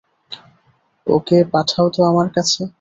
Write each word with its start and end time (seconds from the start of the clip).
ওকে 1.07 1.37
পাঠাও 1.51 1.87
তো 1.89 1.99
আমার 2.03 2.27
কাছে। 2.35 2.61